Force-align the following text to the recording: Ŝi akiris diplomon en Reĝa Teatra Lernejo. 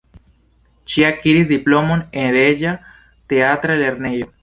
Ŝi 0.93 1.05
akiris 1.09 1.45
diplomon 1.53 2.03
en 2.25 2.35
Reĝa 2.39 2.75
Teatra 3.33 3.81
Lernejo. 3.87 4.35